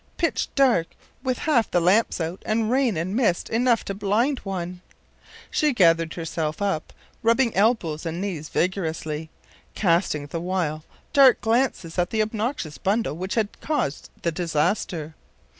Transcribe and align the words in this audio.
Pitch 0.17 0.47
dark, 0.55 0.87
with 1.21 1.37
half 1.37 1.69
the 1.69 1.79
lamps 1.79 2.19
out, 2.19 2.41
and 2.43 2.71
rain 2.71 2.97
and 2.97 3.15
mist 3.15 3.49
enough 3.51 3.85
to 3.85 3.93
blind 3.93 4.39
one.” 4.39 4.81
She 5.51 5.73
gathered 5.75 6.15
herself 6.15 6.59
up, 6.59 6.91
rubbing 7.21 7.55
elbows 7.55 8.03
and 8.03 8.19
knees 8.19 8.49
vigorously, 8.49 9.29
casting 9.75 10.25
the 10.25 10.41
while 10.41 10.83
dark 11.13 11.39
glances 11.39 11.99
at 11.99 12.09
the 12.09 12.23
obnoxious 12.23 12.79
bundle 12.79 13.15
which 13.15 13.35
had 13.35 13.61
caused 13.61 14.09
the 14.23 14.31
disaster. 14.31 15.13